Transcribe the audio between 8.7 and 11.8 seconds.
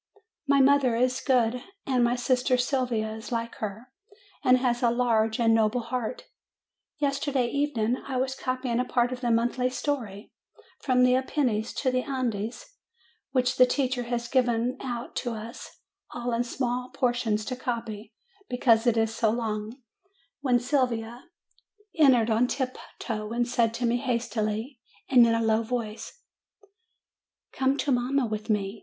a part of the monthly story, From the Apennines